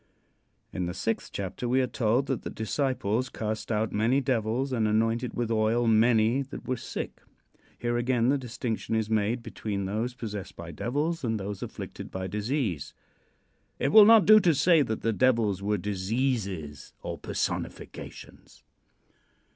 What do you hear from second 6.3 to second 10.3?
that were sick." Here again the distinction is made between those